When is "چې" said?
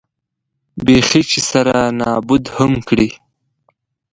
1.29-1.39